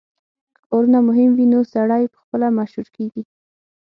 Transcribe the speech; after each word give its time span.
که 0.55 0.61
کارونه 0.69 0.99
مهم 1.09 1.31
وي 1.37 1.45
نو 1.53 1.59
سړی 1.73 2.03
پخپله 2.13 2.47
مشهور 2.59 2.87
کیږي 2.95 3.23